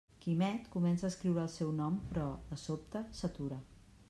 Quimet 0.21 0.63
comença 0.75 1.05
a 1.09 1.11
escriure 1.13 1.43
el 1.43 1.51
seu 1.57 1.71
nom, 1.83 2.01
però, 2.09 2.27
de 2.49 2.59
sobte, 2.67 3.05
s'atura. 3.21 3.63